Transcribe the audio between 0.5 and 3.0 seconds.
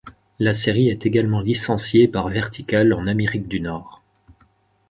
série est également licenciée par Vertical